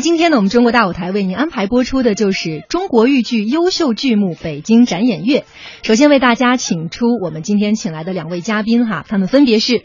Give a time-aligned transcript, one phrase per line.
[0.00, 5.44] 今天呢，我们中国大舞台为您安排播出的就是中国豫剧优秀剧目北京展演月。
[5.82, 9.82] 首先为大家请出我们今天请来的两位嘉宾哈，他们分别是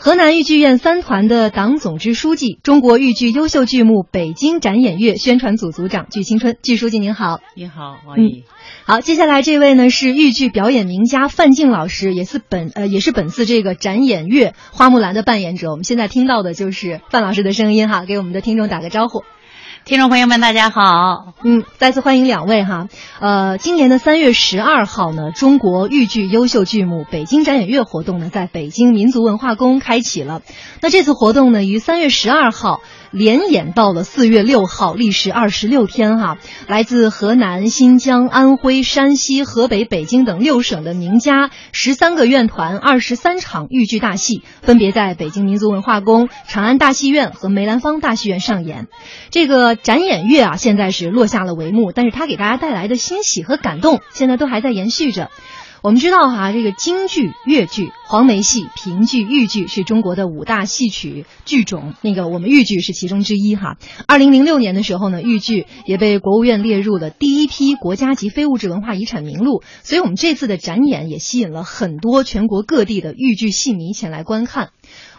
[0.00, 6.56] 河南豫剧院三团的党总支书记、中国豫剧优秀剧目北京展演月宣传组组长具青春。
[6.62, 8.44] 具书记您好，您好，王毅。
[8.84, 15.70] 好，接下来这位呢是豫剧表演名家范静老师，也是本呃也是本次这个展演月《花木兰》的扮演者。
[15.70, 19.22] 我们现在听到的就是范老师的声音哈，给我们的听众打个招呼。
[19.84, 22.88] 听众朋友们，大家好，嗯，再次欢迎两位哈。
[23.20, 30.40] 呃，今年的三月十二号呢，中国豫剧优秀剧目北京展演月活动呢，在北京民族文化宫开启了。
[30.80, 32.80] 那这次活动呢，于三月十二号。
[33.14, 36.36] 连演到了四月六号，历时二十六天哈。
[36.66, 48.88] 来自河南、新疆、安徽、山西、河北、北京等六省的名家，十三个院团，二十三场豫剧大戏，分别在北京民族文化宫、长安大戏院和梅兰芳大戏院上演。
[49.30, 55.30] 这个展演月啊，现在是落下了帷幕，但是它给大家带来的欣喜和感动，现在都还在延续着。
[55.82, 61.92] 我们知道哈，这个京剧、越剧、黄梅戏、评剧、豫剧是中国的五大戏曲剧种。
[62.00, 63.76] 那个我们豫剧是其中之一哈。
[64.06, 69.62] 二零零六年的时候呢，豫剧也被国务院列入了第一批国家级非物质文化遗产名录。
[69.82, 74.70] 所以，我们这次的展演也吸引了很多全国各地的豫剧戏迷前来观看。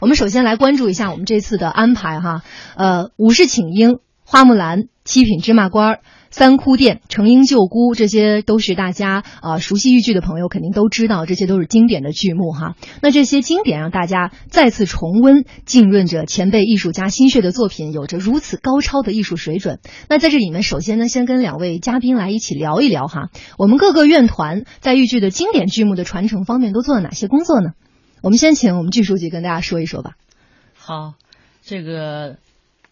[0.02, 2.42] 我们首先来关注一下我们这次的安排哈。
[2.76, 6.00] 呃，武士请缨、花木兰、七品芝麻官。
[6.32, 12.76] 三哭殿、程婴救姑，这些都是大家啊熟悉豫剧的朋友肯定都知道，这些都是经典的剧目哈。
[13.02, 19.80] 那这些经典让大家再次重温，浸润着前辈艺术家心血的作品，有着如此高超的艺术水准。
[20.10, 27.70] 那在这里面，首先呢，先跟两位嘉宾来一起聊一聊哈，我们各个院团在豫剧的经典剧目的传承方面都做了哪些工作呢？
[28.22, 30.16] 我们先请我们剧书记跟大家说一说吧。
[30.74, 31.14] 好，
[31.64, 32.36] 这个。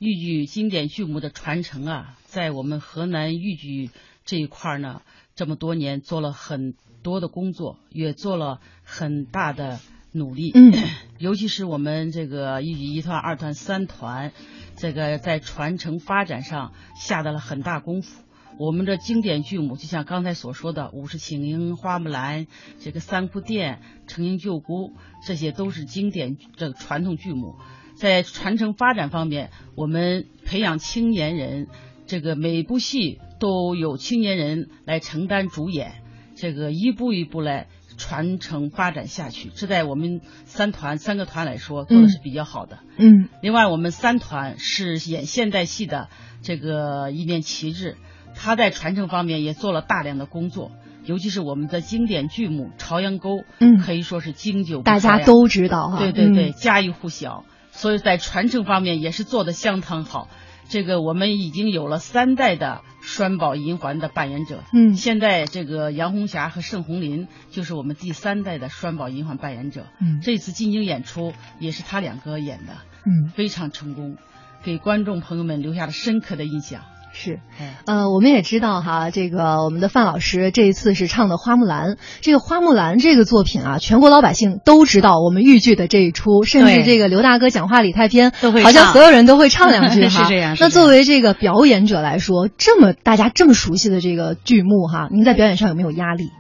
[0.04, 3.90] 豫剧经典剧目的传承啊，在我们河南豫剧
[4.26, 5.02] 这一块呢，
[5.34, 9.80] 这么多年做了很多的工作，也做了很大的
[10.12, 10.52] 努力。
[10.54, 10.74] 嗯，
[11.20, 14.34] 尤其是我们这个豫剧一团、二团、三团，
[14.76, 18.22] 这个在传承发展上下的了很大功夫。
[18.60, 22.46] 我们的经典剧目，就像刚才所说的《五十请缨》《花木兰》
[22.82, 23.80] 这个《三哭殿》
[24.14, 24.90] 《程婴救姑》，
[25.26, 27.56] 这些都是经典这个传统剧目。
[28.04, 31.68] 在传承发展方面，我们培养青年人，
[32.06, 35.94] 这个每部戏都有青年人来承担主演，
[36.36, 39.50] 这个一步一步来传承发展下去。
[39.56, 42.80] 这在我们三团三个团来说做的是比较好的。
[42.98, 43.30] 嗯。
[43.42, 46.10] 另外，我们三团是演现代戏的
[46.42, 47.96] 这个一面旗帜，
[48.36, 50.72] 他在传承方面也做了大量的工作，
[51.06, 56.00] 尤其是我们的经典剧目《朝阳沟》，嗯，可以说是经久不大家都知道哈。
[56.00, 57.46] 对对对，家喻户晓。
[57.74, 60.30] 所以在传承方面也是做的相当好，
[60.70, 72.74] 这个我们已经有了三代的栓宝银环的扮演者，嗯，现在这个杨红霞和盛红林就是我们第三代的栓宝银环扮演者，嗯，这次进京演出也是他两个演的，
[73.06, 74.18] 嗯，非常成功，
[74.64, 76.84] 给观众朋友们留下了深刻的印象。
[77.16, 77.40] 是，
[77.86, 81.92] 呃，我们也知道哈，这个我们的范老师这一次是唱的《花木兰》，
[82.22, 90.24] 这个《花木兰》这个作品啊，全国老百姓都知道我们豫剧的这一出，甚至这个刘大哥讲话李太偏，好像所有人都会唱两句哈。
[90.26, 90.58] 是这样。
[90.60, 96.32] 那作为这个表演者来说，这么大家这么熟悉的这个剧目哈，您在表演上有没有压力？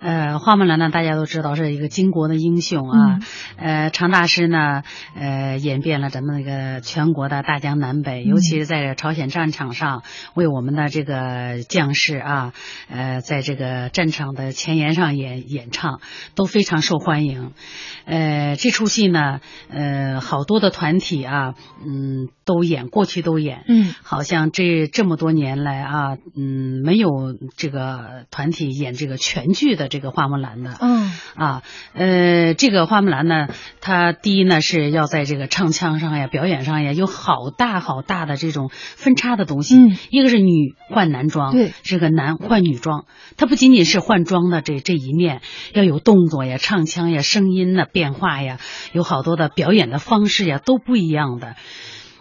[0.00, 3.18] 呃，花木兰呢，大家都知道是一个巾帼的英雄啊。
[3.56, 4.84] 呃，常大师呢，
[5.16, 10.04] 呃，演遍了咱们那个全国的大江南北，尤其是在朝鲜战场上，
[10.34, 12.52] 为我们的这个将士啊，
[12.88, 16.00] 呃，在这个战场的前沿上演演唱，
[16.36, 17.52] 都非常受欢迎。
[18.04, 21.54] 呃，这出戏呢，呃，好多的团体啊，
[21.84, 23.64] 嗯，都演，过去都演。
[23.66, 29.87] 嗯，好像这这么多年来啊，嗯，没有这个团体演这个全剧的。
[29.88, 31.10] 这个花木兰的，嗯。
[31.34, 31.62] 啊，
[31.94, 33.48] 呃，这个花木兰呢，
[33.80, 39.76] 它第一呢是要在这个唱腔上呀、表演上呀，有好大好大的这种分叉的东西。
[39.76, 43.04] 嗯，一个是女换男装，对，这个男换女装，
[43.36, 45.40] 它不仅仅是换装的这这一面，
[45.74, 48.58] 要有动作呀、唱腔呀、声音的变化呀，
[48.92, 51.54] 有好多的表演的方式呀，都不一样的。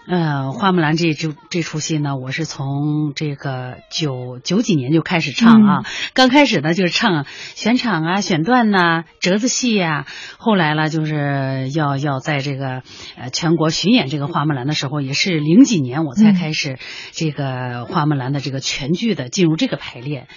[0.09, 5.85] 呃，花木兰这这这出戏呢，我是从这个九九几年就开始唱啊。
[6.13, 7.25] 刚开始呢就是唱
[7.55, 10.05] 选场啊、选段呐、折子戏呀。
[10.37, 12.83] 后来了就是要要在这个
[13.17, 16.79] 呃全国巡演这个花木兰的时候，也是零几年我才开始
[17.11, 20.29] 这个花木兰的这个全剧的进入这个排练。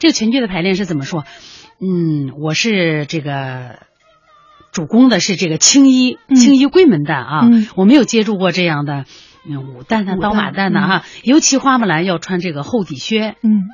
[0.00, 1.24] 这个全剧的排练是怎么说？
[1.78, 3.78] 嗯，我是这个。
[4.72, 9.04] 主攻的是这个青衣青衣闺门旦啊，我没有接触过这样的
[9.46, 13.36] 嗯武旦的、刀马旦旦呐哈，尤其花木兰要穿这个厚底靴。
[13.42, 13.68] 嗯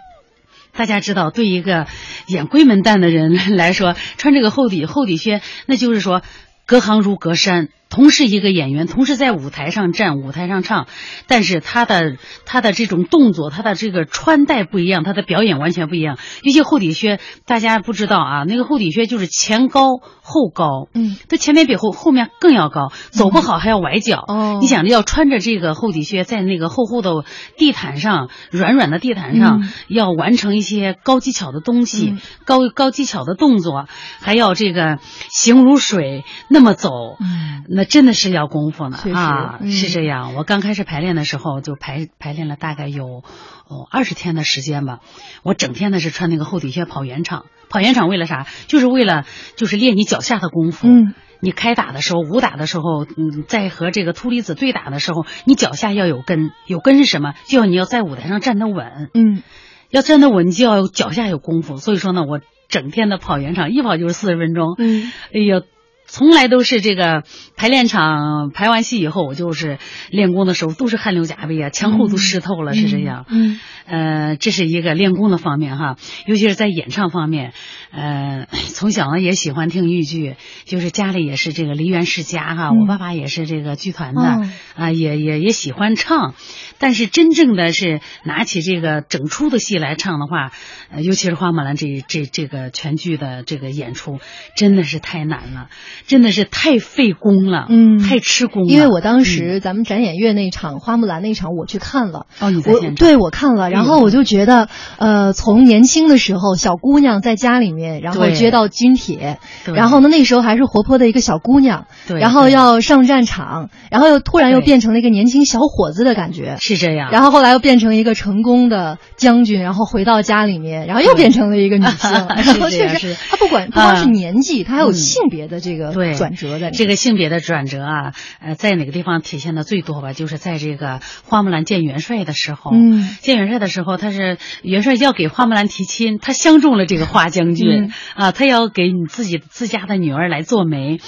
[0.72, 1.86] 大家知道，对一个
[2.28, 6.22] 演闺门旦的人来说，穿这个厚底厚底靴，那就是说
[6.66, 7.68] 隔行如隔山。
[7.90, 10.86] 同是一个演员，同时在舞台上站、舞台上唱，
[11.26, 16.18] 但是他的他的这种动作、他的这个穿戴不一样，他的表演完全不一样。
[16.42, 24.22] 尤其厚底靴，大家不知道啊，那个厚底靴就是前高后高，嗯，它前面比后后面更要高，走不好还要崴脚。
[24.28, 27.24] 哦你想着要穿着这个厚底靴，在那个厚厚的
[27.56, 33.86] 地毯上、软软的地毯上，嗯要完成一些高技巧的东西、嗯高高技巧的动作，
[34.20, 34.98] 还要这个
[35.30, 36.90] 形如水那么走。
[37.20, 40.34] 嗯那真的是要功夫呢啊，嗯是这样。
[40.34, 44.98] 我刚开始排练的时候，就排排练了大概有哦二十天的时间吧。
[45.44, 48.48] 我整天呢是穿那个厚底靴跑圆场，跑圆场为了啥？
[48.66, 50.88] 就是为了就是练你脚下的功夫。
[50.88, 57.34] 嗯你开打的时候，武打的时候，嗯，在和这个秃离子对打的时候，你脚下要有根，有根是什么？
[57.46, 59.44] 就要你要在舞台上站得稳，嗯
[59.88, 61.76] 要站得稳，你就要脚下有功夫。
[61.76, 64.74] 所以说呢，我整天的跑圆场，一跑就是四十分钟。
[64.78, 65.62] 嗯哎呦，
[66.08, 67.22] 从来都是这个
[67.54, 69.78] 排练场排完戏以后，我就是
[70.10, 73.26] 练功的时候都是汗流浃背啊，前后都湿透了，是这样。
[73.28, 75.96] 嗯呃，这是一个练功的方面哈，
[76.26, 77.52] 尤其是在演唱方面，
[77.90, 82.80] 呃，从小呢也喜欢听豫剧，就是家里也是这个梨园世家哈，嗯。
[82.80, 84.50] 我爸爸也是这个剧团的，哦。
[84.74, 86.34] 啊，也也也喜欢唱，
[86.78, 90.52] 但是真正的是拿起这个整出的戏来唱的话，
[90.90, 94.18] 呃，尤其是花木兰这这这个全剧的这个演出，
[94.56, 95.68] 真的是太难了，
[96.06, 97.98] 真的是太费功了，嗯。
[97.98, 98.72] 太吃功了。
[98.72, 102.26] 因为我当时咱们展演月那场花木兰那场我去看了。
[102.38, 112.18] 哦，你在现场，对我看了，然后我就觉得，呃，从年轻的时候，小姑娘在家里面，然后接到军帖，然后呢，那时候还是活泼的一个小姑娘，对。
[112.18, 126.70] 然后要上战场，然后又突然又变成了一个年轻小伙子的感觉，是这样，然后后来又变成一个成功的将军，然后回到家里面，然后又变成了一个女性 然后确实她不管不光是啊年纪，她还有嗯性别的这个转折在。
[126.70, 130.12] 这个性别的转折啊，呃，在哪个地方体现的最多吧？
[130.12, 140.98] 就是在这个花木兰见元帅的时候，嗯见元帅的时候，他是元帅要给花木兰提亲，他相中了这个花将军、嗯啊，他要给你自己自家的女儿来做媒。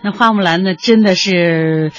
[0.00, 1.90] 那花木兰呢，真的是，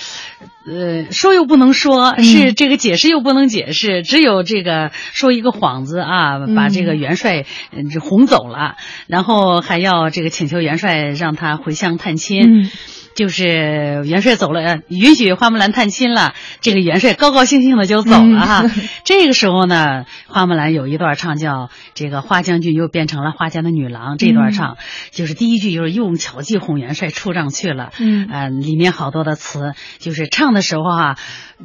[0.65, 8.75] 呃，说又不能说，嗯是这个解释又不能解释，只有这个说一个幌子啊，把这个元帅嗯这哄走了，
[9.07, 12.41] 然后还要这个请求元帅让他回乡探亲。
[12.41, 12.71] 嗯
[13.19, 18.61] 就是元帅走了，呃允许花木兰探亲了，这个元帅高高兴兴的就走了哈。
[18.63, 18.71] 嗯
[19.03, 24.77] 这个时候呢，花木兰有一段唱叫这个花将军又变成了花家的女郎，这段唱、
[25.11, 31.17] 就是第一句就是用巧计哄元帅出帐去了，嗯呃，里面好多的词，就是唱的时候啊，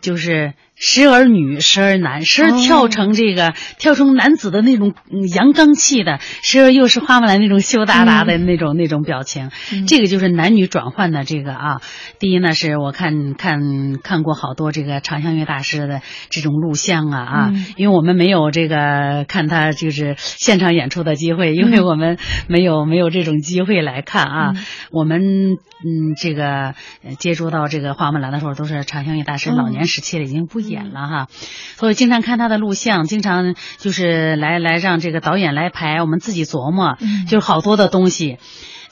[0.03, 0.55] 就是。
[0.87, 9.51] 时而女，时而男，时而跳成这个、跳成男子的那种嗯阳刚气的，时而又是花木兰那种羞答答的那种、那种表情。
[9.73, 11.81] 嗯这个就是男女转换的这个啊。
[12.19, 24.53] 第一呢，是我看看看过好多这个长相乐大师的这种录像啊啊，嗯因为我们没有这个看他就是现场演出的机会，因为我们没有没有这种机会来看啊。
[24.55, 25.23] 嗯我们
[25.53, 31.29] 嗯这个呃接触到这个花木兰的时候，都是长相乐大师嗯老年时期了，已经不演了哈。
[31.77, 38.39] 所以经常看他的录像，经常就是来来让这个导演来排，我们自己琢磨，嗯就是好多的东西。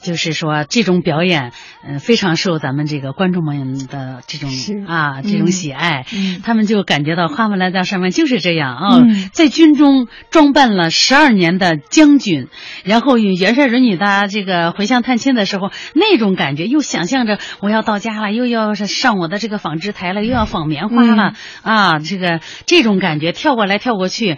[0.03, 1.51] 就是说，这种表演，
[1.83, 4.51] 嗯、非常受咱们这个观众们的这种
[4.85, 6.05] 啊这种嗯喜爱。
[6.13, 12.49] 嗯他们就感觉到花木兰在上面就是这样啊、嗯在军中装扮了十二年的将军，
[12.83, 24.37] 然后与元帅允许他这个回乡探亲的时候，那种感觉又想象着我要到家了，又要是上我的这个纺织台了，又要纺棉花了、啊，这个这种感觉跳过来跳过去。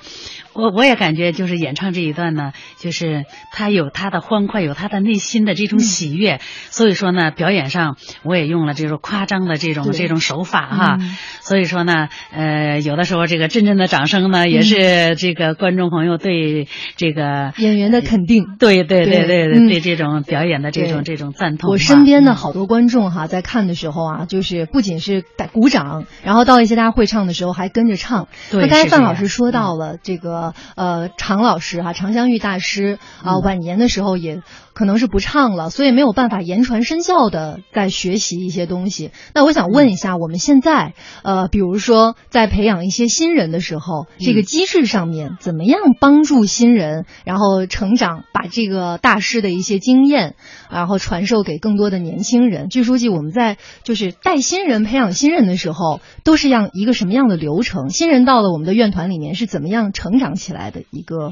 [0.55, 17.53] 我我也感觉就是演唱这一段呢，就是他有他的欢快，有他的内心的这种喜悦，所以说呢，表演上我也用了这种夸张的这种这种手法哈，嗯所以说呢，呃，有的时候这个阵阵的掌声呢，也是这个观众朋友对这个。
[17.57, 18.45] 演员的肯定。
[18.59, 21.69] 对对对对对嗯对这种表演的这种这种赞同。
[21.71, 28.27] 我身边的嗯好多观众哈，在看的时候啊，就是不仅是打鼓掌，然后到一些大家会唱的时候还跟着唱。
[28.51, 30.44] 对那刚才范老师说到了这个个
[30.75, 34.43] 呃常老师哈、常香玉大师啊、晚年的时候也
[34.75, 39.09] 可能是不唱了，所以没有办法言传身教的在学习一些东西。
[39.33, 50.35] 那我想问一下，我们现在呃，比如说在培养一些新人的时候，这个机制上面怎么样帮助新人然后成长，把这个大师的一些经验，
[50.69, 52.67] 然后传授给更多的年轻人？
[52.67, 57.89] 据书记，我们在就是带新人、培养新人的时候，都是样一个什么样的流程？
[57.89, 61.31] 新人到了我们的院团里面是怎么样成长起来的一个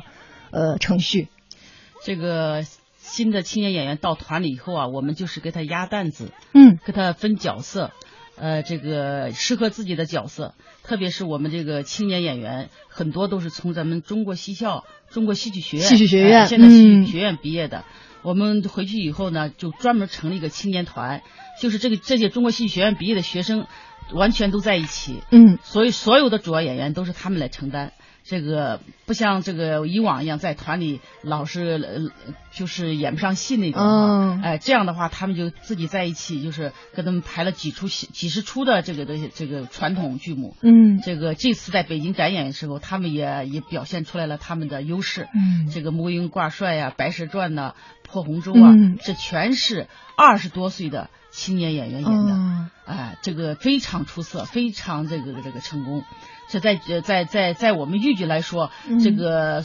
[0.51, 1.27] 呃程序？
[2.05, 2.63] 这个
[3.13, 7.91] 新的青年演员到团里以后啊，我们就是给他压担子，嗯给他分角色，
[8.37, 10.55] 呃，这个适合自己的角色。
[10.81, 17.85] 特别是我们这个青年演员，很多都是从咱们中国戏校、中国戏剧学院、戏剧学院呃现在戏嗯剧学院毕业的。
[18.23, 21.21] 我们回去以后呢，就专门成立一个青年团，
[21.61, 23.67] 就是这个这些中国戏剧学院毕业的学生，
[24.11, 25.21] 完全都在一起。
[25.29, 27.93] 嗯所以所有的主要演员都是他们来承担。
[28.23, 40.55] 这个不像这个以往一样在团里老是呃就是演不上戏那种哈，嗯哎，这样的话他们就自己在一起，就是跟他们排了几出戏几十出的这个的这个传统剧目。
[40.61, 45.27] 嗯这个这次在北京展演的时候，他们也也表现出来了他们的优势。
[45.35, 47.75] 嗯这个《暮云挂帅》呀，《白蛇传》呐，
[48.07, 52.33] 《破红舟》啊，嗯这全是二十多岁的青年演员演的。
[52.33, 56.03] 哦哎，这个非常出色，非常这个这个成功。
[56.49, 59.63] 这在呃在在在我们豫剧来说，嗯这个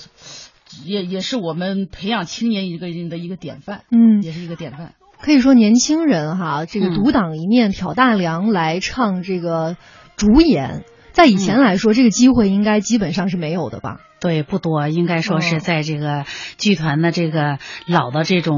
[0.85, 4.95] 也也是我们培养青年一个人的一个典范，嗯，也是一个典范。
[5.21, 9.77] 可以说年轻人哈，这个嗯独当一面、挑大梁来唱这个
[10.17, 13.97] 主演，在以前来说，这个机会应该基本上是没有的吧？
[14.21, 16.25] 对，不多，应该说哦是在这个
[16.57, 17.59] 剧团的这个
[17.89, 18.57] 老的这种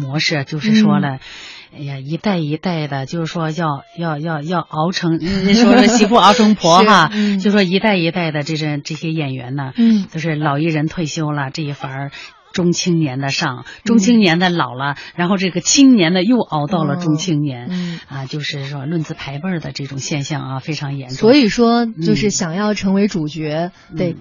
[0.00, 1.18] 模式，就是说了。
[1.74, 12.10] 哎呀，一代一代的，就是说要要要要熬成，嗯说是媳妇熬成婆哈，嗯就说一代一代的这这这些演员呢，嗯就是老艺人退休了，这一番儿
[12.52, 18.00] 中青年的上，中青年的老了，然后这个青年的又熬到了中青年，嗯。
[18.08, 21.18] 啊，就是说论资排辈儿的这种现象啊，非常严重。
[21.18, 24.16] 所以说，就是想要成为主角，嗯得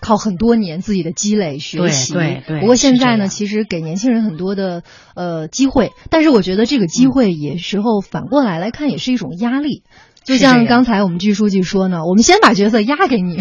[0.00, 2.12] 靠很多年自己的积累学习。
[2.12, 4.82] 对对对不过现在呢，其实给年轻人很多的
[5.14, 9.82] 呃机会，但是我觉得这个机会也时候反过来来看，也是一种压力。
[10.24, 13.38] 就像刚才我们剧书记说呢，我们先把角色压给你，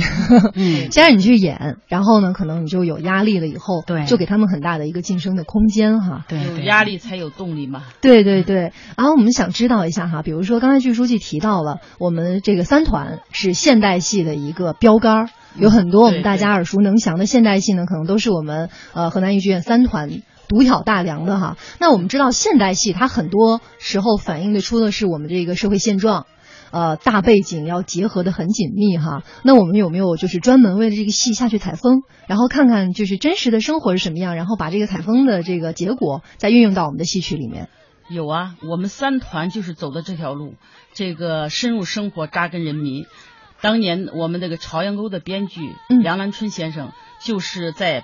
[0.53, 6.25] 嗯 先让你去演，然后呢，可能你就有压力了，以后对就给他们很大的一个晋升的空间哈。
[6.27, 7.81] 对对有压力才有动力嘛。
[8.01, 20.21] 对对对，然后我们想知道一下哈，比如说刚才剧书记提到了，我们这个三团是现代戏的一个标杆儿，有很多我们大家耳熟能详的现代戏呢，可能都是我们呃河南豫剧院三团。
[20.47, 26.27] 独挑大梁的哈，那我们知道现代戏它很多时候反映的出的是我们这个社会现状，
[26.69, 29.23] 呃，大背景要结合的很紧密哈。
[29.41, 37.67] 那我们有没有就是专门为了这个戏下去采风，然后看看就是真实的生活是什么样，然后把这个采风的这个结果再运用到我们的戏曲里面？
[38.07, 40.53] 有啊，我们三团就是走的这条路，
[40.93, 43.05] 这个深入生活，扎根人民。
[43.61, 48.03] 当年我们那个朝阳沟的编剧嗯梁兰春先生，就是在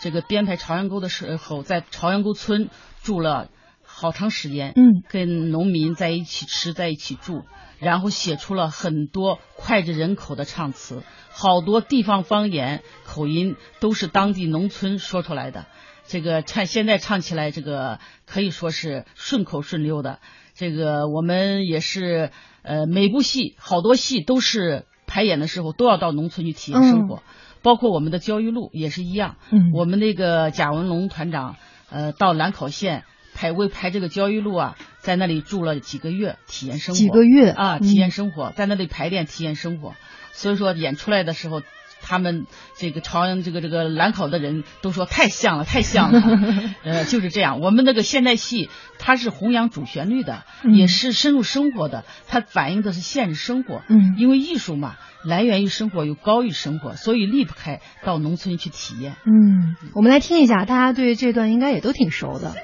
[0.00, 2.70] 这个编排朝阳沟的时候，在朝阳沟村
[3.02, 3.48] 住了
[3.84, 7.44] 好长时间，嗯跟农民在一起吃，在一起住，
[7.78, 15.66] 然后写出了很多脍炙人口的唱词，好多地方方言口音都是当地农村说出来的。
[16.04, 20.18] 这个唱现在唱起来，这个可以说是顺口顺溜的。
[20.54, 22.30] 这个我们也是，
[22.62, 27.22] 呃，每部戏好多戏都是排演的时候都要到农村去体验生活，
[27.60, 29.36] 包括我们的焦裕禄也是一样。
[29.50, 31.56] 嗯我们那个贾文龙团长，
[31.90, 33.04] 呃，到兰考县
[33.34, 36.98] 排为排这个焦裕禄啊，在那里住了几个月，体验生活。
[36.98, 39.92] 几个月啊，嗯体验生活，在那里排练体验生活。
[40.32, 41.60] 所以说演出来的时候，
[42.02, 46.20] 他们这个朝阳这个这个兰考的人都说太像了，太像了。
[46.84, 47.60] 呃，就是这样。
[47.60, 48.68] 我们那个现代戏，
[48.98, 53.82] 它是弘扬主旋律的，嗯也是深入生活的，它反映的是现实生活。
[53.88, 59.14] 嗯因为艺术嘛，来源于生活，又高于生活，所以离不开到农村去体验。
[59.24, 62.54] 嗯，我们来听一下，大家对这段应该也都挺熟的。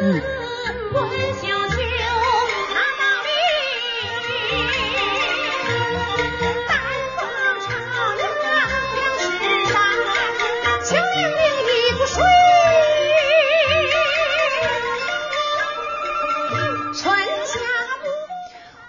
[0.00, 0.20] 嗯。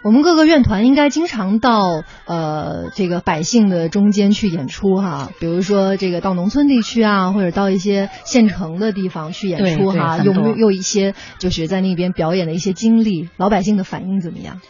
[0.08, 14.62] 我们各个院团应该经常到呃这个百姓的中间去演出哈，比如说这个到农村地区啊，或者到一些县城的地方去演出哈，有没有有一些就是在那边表演的一些经历，老百姓的反应怎么样？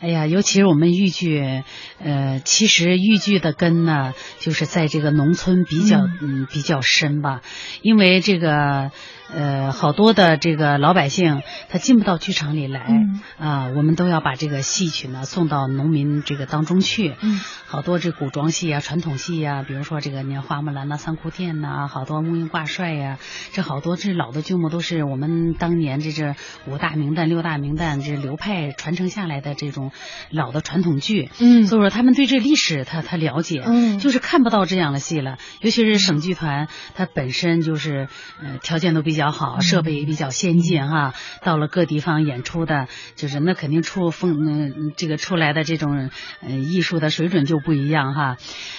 [0.00, 1.62] 哎呀，尤其是我们豫剧，
[1.98, 7.40] 呃，其实豫剧的根呢，就是在这个农村比较嗯比较深吧，
[7.80, 8.90] 因为这个
[9.32, 17.14] 呃好多的这个老百姓他进不到剧场里来嗯啊、我们都要把这个戏曲呢送到农民这个当中去。
[17.20, 23.18] 嗯好多这古装戏啊、传统戏呀、比如说这个你看花木兰呐、三窟店呐、好多木鱼挂帅呀、
[23.52, 26.36] 这好多这老的剧目都是我们当年这这
[26.68, 29.90] 五大名旦、六大名旦这流派传承下来的这种
[30.30, 31.30] 老的传统剧。
[31.40, 35.38] 嗯所以说他们对这历史他他了解，嗯就是看不到这样的戏了。
[35.60, 38.06] 尤其是省剧团，它本身就是
[38.40, 41.14] 呃条件都比较好，设备也比较先进哈。
[41.42, 48.36] 到了各地方演出的，就是那肯定出风嗯、这个出来的这种呃艺术的水准就不一样哈。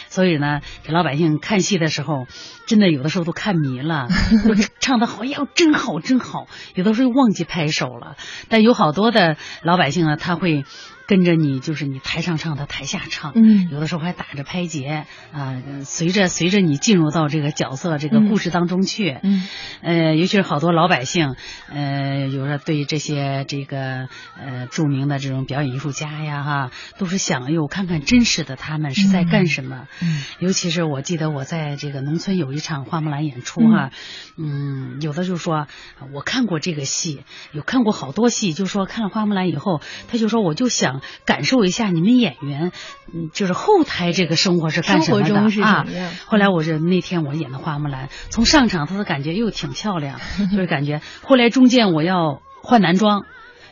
[0.10, 2.26] 所以呢，给老百姓看戏的时候，
[2.68, 4.08] 真的有的时候都看迷了，
[4.48, 8.16] 都 唱的好，哎呀，真好，真好，有的时候忘记拍手了。
[8.50, 10.64] 但有好多的老百姓呢，他会
[11.08, 13.70] 跟着你，就是你台上唱，他台下唱，嗯。
[13.70, 19.48] 有的时候还打着拍节啊、随着随着你进入到这个角色、这个故事当中去，嗯。
[19.82, 21.36] 呃，尤其是好多老百姓，
[21.70, 24.08] 呃，有的对这些这个
[24.38, 29.88] 呃著名的这种表演艺术家呀，哈，都是想，哎呦，看看真实的他们是在干什么。
[30.02, 30.24] 嗯。
[30.40, 33.92] 尤其是我记得我在这个农村有一场花木兰演出哈，
[34.38, 35.68] 嗯有的就说
[36.14, 40.95] 我看过这个戏，有看过好多戏，就说看了花木兰以后，他就说我就想
[41.26, 42.72] 感受一下你们演员，
[43.14, 45.86] 嗯，就是后台这个生活是干什么的生活中是啊？
[46.26, 50.20] 后来我是那天我演的花木兰，从上场他的感觉又挺漂亮，
[50.52, 53.26] 就是感觉后来中间我要换男装。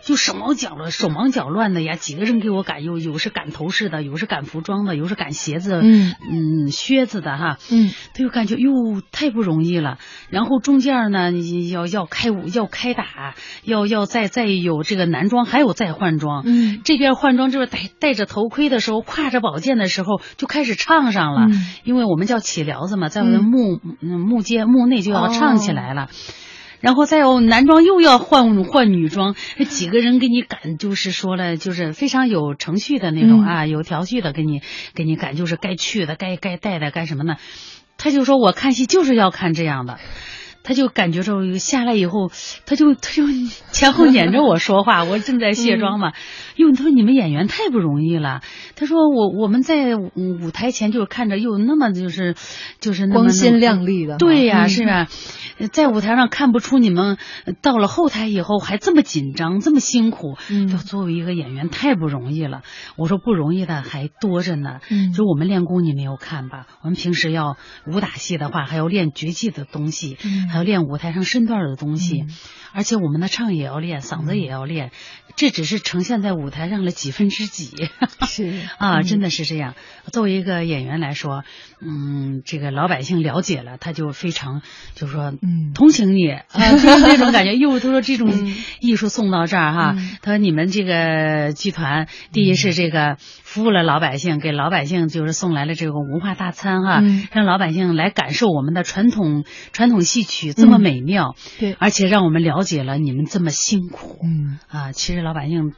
[0.05, 6.13] 就手忙脚乱、手忙脚乱的呀，几个人给我赶，有有是赶头饰的，有是赶服装的，有是赶鞋子、嗯。
[6.29, 7.91] 嗯靴子的哈，嗯。
[8.13, 9.97] 他就感觉哟太不容易了。
[10.29, 11.31] 然后中间呢，
[11.71, 16.43] 要要开舞，要开打，要要再再有这个男装，还有再换装。
[16.45, 16.81] 嗯。
[16.83, 21.65] 这边换装这边戴戴着头盔的时候，挎着宝剑的时候就开始唱上了，嗯。
[21.85, 26.09] 因为我们叫起撩子嘛，在我嗯们幕嗯幕间幕内就要唱起来了。
[26.83, 34.61] 然后再有男装又要换换女装，那几个人给你赶，就是说了，就是非常有程序的那种、嗯啊，有条序的给你
[34.93, 37.37] 给你赶，就是该去的、该该带的、干什么呢？
[37.97, 39.97] 他就说我看戏就是要看这样的。
[40.65, 42.31] 他就感觉着下来以后，
[42.65, 43.23] 他就他就
[43.73, 46.13] 前后撵着我说话， 我正在卸妆嘛。
[46.55, 48.39] 哟，他说你们演员太不容易了。
[48.77, 52.35] 他说我我们在嗯舞台前就是看着又那么就是
[52.79, 55.07] 就是那么光鲜亮丽的，对呀、嗯是啊，
[55.71, 60.35] 在舞台上看不出你们呃到了后台以后还这么紧张，这么辛苦。
[60.49, 62.61] 嗯就作为一个演员太不容易了。
[62.95, 64.79] 我说不容易的还多着呢。
[64.89, 66.67] 嗯就我们练功你没有看吧？
[66.81, 72.21] 我们平时要武打戏的话，还要练绝技的东西，嗯还要练舞台上身段的东西。
[72.21, 72.29] 嗯
[72.73, 74.91] 而且我们的唱也要练，嗓子也要练，
[75.35, 77.89] 这只是呈现在舞台上的几分之几。
[78.27, 79.75] 是 啊，真的的是这样。
[80.11, 81.43] 作为一个演员来说，
[81.79, 84.61] 嗯，这个老百姓了解了，他就非常
[84.95, 85.71] 就说，嗯。
[85.73, 87.53] 同情你 啊，就是那种感觉。
[87.55, 88.53] 哟，他说这种嗯。
[88.81, 90.17] 艺术送到这儿哈，嗯。
[90.21, 97.27] 他说你们这个剧团，第一是这个服务了老百姓，给老百姓就是送来了这个文化大餐哈，嗯。
[97.31, 100.81] 让老百姓来感受我们的传统传统戏曲这么嗯。
[100.81, 101.77] 美妙，对。
[101.79, 104.19] 而且让我们了解了你们这么辛苦。
[104.23, 105.73] 嗯啊，其实老百姓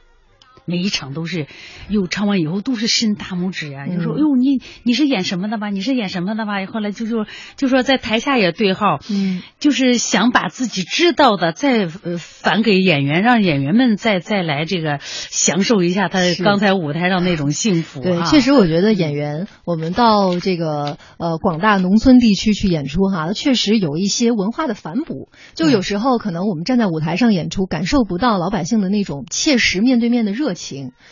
[0.66, 1.46] 每一场都是，
[1.88, 5.70] 哟，唱完以后都是伸大拇指呀、就说，嗯哟，你你是演什么的吧？
[5.70, 6.66] 你是演什么的吧？
[6.66, 7.24] 后来就就
[7.56, 18.02] 就说在台下也对号，嗯就是想把自己知道的再呃返给演员，让演员们再再来这个享受一下他刚才舞台上那种幸福、啊。
[18.02, 25.28] 对，确实，我觉得演员，我们到这个呃广大农村地区去演出哈，确实有一些文化的反哺。
[25.54, 30.55] 就有时候可能我们站在舞台上演出，感受不到老百姓的那种切实面对面的热情。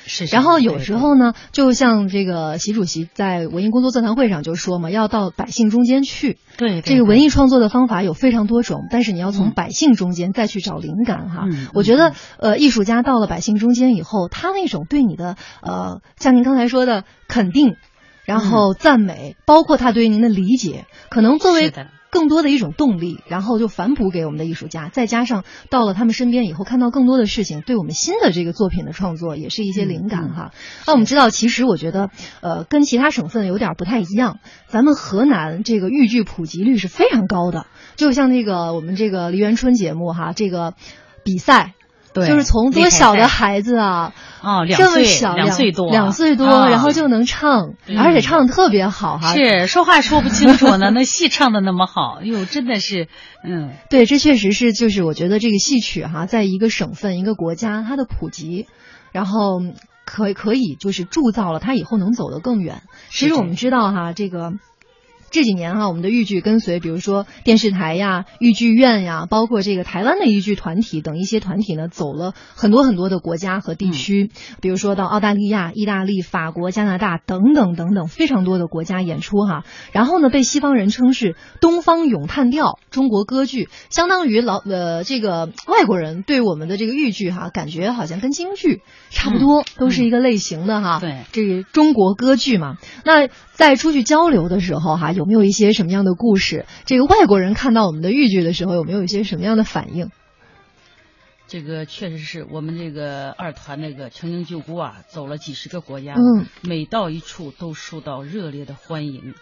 [0.06, 0.24] 是。
[0.26, 6.38] 然后有时候呢，就像这个习主席在文艺工作座谈会上就说嘛，要到百姓中间去。
[6.56, 11.44] 对对这个文艺创作的方法有非常多种，但是你要从嗯百姓中间再去找灵感哈。
[11.50, 17.74] 嗯我觉得呃，艺术家到了百姓中间以后，他那种对你的呃，像您刚才说的肯定，
[18.24, 21.72] 然后赞美，包括他对您的理解，可能作为
[22.14, 30.52] 更多的一种动力，然后就反哺给我们的艺术家，再加上到了他们身边以后，看到更多的事情，对我们新的这个作品的创作也是一些灵感哈。
[30.86, 40.74] 那我们知道，其实我觉得，呃，跟其他省份有点不太一样，咱们河南这个豫剧普及率是非常高的，就像那个我们这个梨园春节目哈，这个
[41.24, 41.74] 比赛。
[42.14, 49.34] 对就是从多小的孩子啊，哦，两岁小两岁多两岁多，啊然后就能唱，嗯而且唱的特别好哈。
[49.34, 53.08] 是说话说不清楚呢， 那戏唱的那么好，哟，真的是，
[53.44, 53.72] 嗯。
[53.90, 58.66] 对，这确实是，就是我觉得这个戏曲哈，在一个省份、一个国家，它的普及，
[59.12, 59.60] 然后
[60.04, 62.82] 可可以就是铸造了他以后能走得更远。
[63.10, 64.52] 其实我们知道哈，这个。
[65.34, 79.64] 这几年哈，我们的豫剧跟随，比如说电视台呀、豫剧院呀，包括这个台湾的豫剧团体等一些团体呢，走了很多很多的国家和地区，比如说到澳大利亚、意大利、法国、加拿大等等等等非常多的国家演出哈。
[79.90, 91.00] 然后呢，被西方人称是东方咏叹调中国歌剧，相当于老呃这个外国人对我们的这个豫剧哈，感觉好像跟京剧差不多，都是一个类型的哈。
[91.00, 96.66] 对，这个中国歌剧嘛，那在出去交流的时候哈，有没有一些什么样的故事？
[96.84, 100.10] 这个外国人看到我们的豫剧的时候，有没有一些什么样的反应？
[101.46, 109.34] 这个确实是我们这个二团那个成英救孤啊，走了几十个国家，嗯，每到一处都受到热烈的欢迎，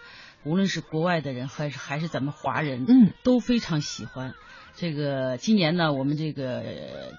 [0.43, 4.33] 无论是国外的人还是还是咱们华人，嗯，都非常喜欢。
[4.75, 6.63] 这个今年呢，我们这个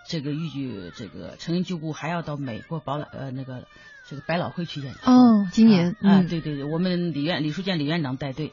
[0.08, 3.66] 这个豫剧这个成营救孤还要到美国保老呃那个
[4.08, 5.10] 这个百老汇去演出。
[5.10, 8.52] 哦，今年啊，啊嗯对对对，我们李院李书建李院长带队，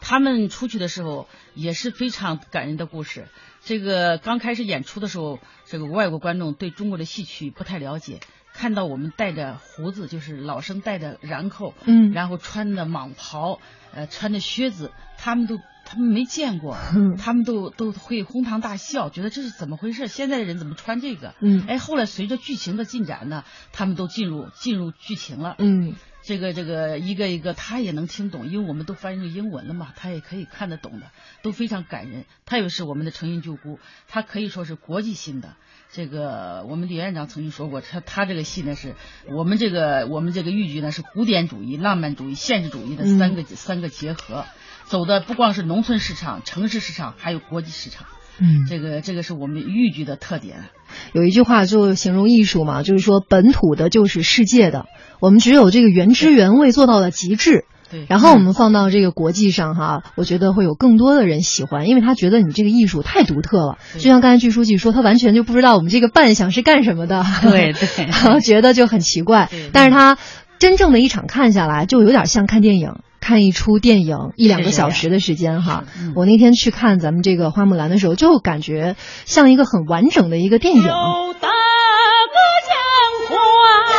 [0.00, 3.26] 他们出去的时候也是非常感人的故事。
[3.64, 8.20] 这个刚开始演出的时候，这个外国观众对中国的戏曲不太了解，
[8.52, 13.60] 看到我们戴着胡子，就是老生戴着髯扣，嗯然后穿的蟒袍，
[13.94, 20.08] 呃，穿的靴子，他们都他们没见过，嗯他们都都会哄堂大笑，觉得这是怎么回事？
[20.08, 21.34] 现在的人怎么穿这个？
[21.40, 25.56] 嗯哎，后来随着剧情的进展呢，他们都进入进入剧情了。
[25.58, 31.06] 嗯这个这个一个一个他也能听懂，因为我们都翻译成英文了嘛，他也可以看得懂的，
[31.42, 32.26] 都非常感人。
[32.46, 35.56] 他也是我们的成因救姑，他可以说是国际性的。
[35.90, 38.94] 这个我们李院长曾经说过，他他这个戏呢是
[39.36, 44.46] 我们这个我们这个豫剧呢是古典主义、浪漫主义、现实主义的三个、三个结合，
[44.86, 48.06] 走的不光是农村市场、城市市场，还有国际市场。
[48.38, 50.64] 嗯，这个这个是我们豫剧的特点。
[51.12, 54.86] 有一句话就形容艺术嘛，就是说本土的就是世界的，
[55.20, 57.66] 我们只有这个原汁原味做到了极致。
[57.90, 63.78] 对，然后我们放到这个国际上哈，我觉得会有更多的人喜欢，因为他觉得你这个艺术太独特了。
[63.94, 69.50] 就像刚才据书记说，他完全就不知道我们这个扮相是干什么的，对对 然后觉得就很奇怪。
[69.74, 70.16] 但是他
[70.58, 72.94] 真正的一场看下来，就有点像看电影。
[73.22, 76.12] 看一出电影一两个小时的时间哈，嗯。
[76.16, 80.82] 我那天去看咱们这个花木兰的时候，就感觉像一个很完整的一个电影。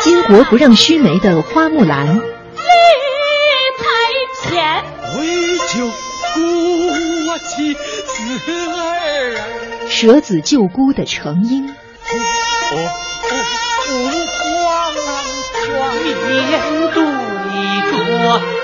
[0.04, 2.22] 巾帼不让须眉的花木兰，
[9.88, 11.74] 舍子救孤的程婴，哦
[12.74, 12.76] 哦
[13.90, 14.04] 哦，
[15.64, 17.14] 皇皇
[17.48, 18.63] 面